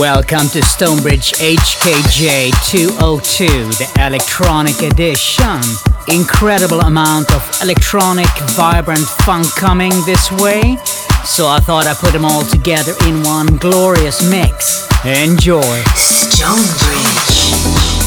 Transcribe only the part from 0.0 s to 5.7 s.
Welcome to Stonebridge HKJ 202, the electronic edition.